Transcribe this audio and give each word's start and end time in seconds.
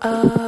Oh. 0.00 0.38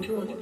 Oh. 0.00 0.38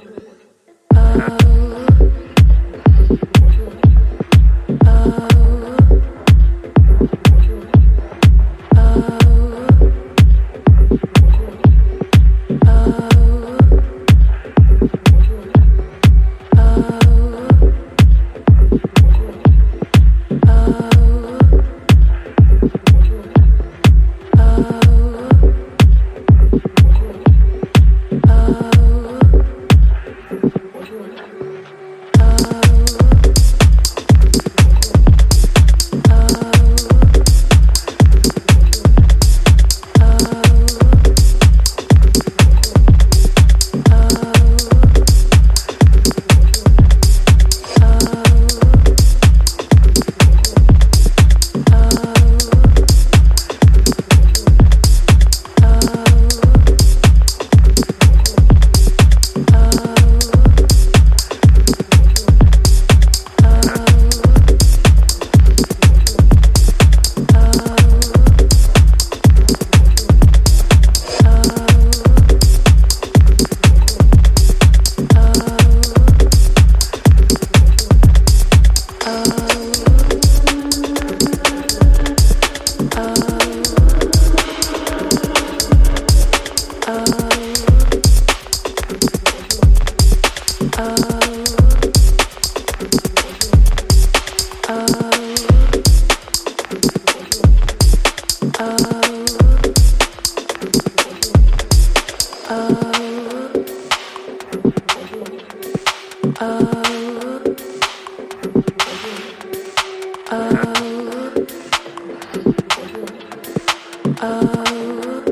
Oh. 114.19 115.23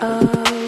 Oh. 0.00 0.65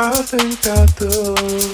I 0.00 0.12
think 0.22 0.64
I 0.64 0.86
do. 0.98 1.67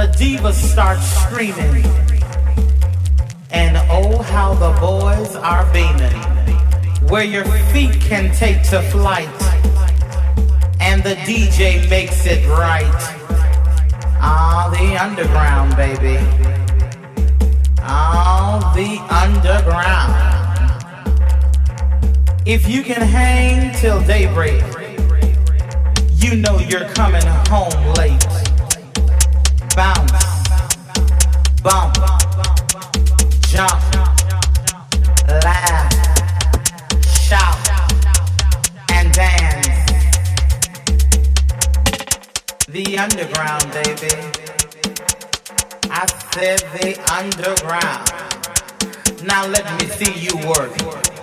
The 0.00 0.06
divas 0.06 0.54
start 0.54 0.98
screaming, 0.98 1.84
and 3.50 3.76
oh, 3.90 4.22
how 4.22 4.54
the 4.54 4.72
boys 4.80 5.36
are 5.36 5.70
beaming, 5.74 6.16
where 7.10 7.24
your 7.24 7.44
feet 7.70 8.00
can 8.00 8.34
take 8.34 8.62
to 8.70 8.80
flight 8.80 9.28
and 10.80 11.02
the 11.02 11.16
DJ 11.28 11.86
makes 11.90 12.24
it 12.24 12.48
right. 12.48 12.82
Ah, 14.22 14.70
the 14.72 14.96
underground, 14.96 15.76
baby. 15.76 16.16
Ah, 17.80 18.72
the 18.74 18.98
underground. 19.14 20.14
If 22.46 22.66
you 22.66 22.82
can 22.82 23.02
hang 23.02 23.74
till 23.78 24.00
daybreak, 24.06 24.64
you 26.16 26.36
know 26.36 26.58
you're 26.58 26.88
coming 26.88 27.26
home 27.50 27.94
late. 27.96 28.39
Bounce, 29.76 30.10
bump, 31.62 31.94
jump, 33.48 33.80
laugh, 35.28 35.92
shout, 37.06 37.68
and 38.90 39.12
dance. 39.12 39.68
The 42.66 42.98
underground, 42.98 43.70
baby. 43.72 44.14
I 45.90 46.06
said 46.32 46.60
the 46.80 46.98
underground. 47.12 48.10
Now 49.24 49.46
let 49.46 49.64
me 49.80 49.86
see 49.88 50.12
you 50.18 50.36
work. 50.48 51.19